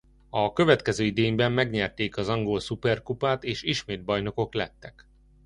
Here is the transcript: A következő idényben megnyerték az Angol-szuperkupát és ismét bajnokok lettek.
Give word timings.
A 0.29 0.53
következő 0.53 1.03
idényben 1.03 1.51
megnyerték 1.51 2.17
az 2.17 2.29
Angol-szuperkupát 2.29 3.43
és 3.43 3.63
ismét 3.63 4.03
bajnokok 4.03 4.53
lettek. 4.53 5.07